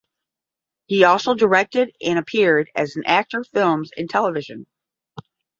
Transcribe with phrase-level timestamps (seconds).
[0.87, 4.65] He also directed and appeared as an actor films and television.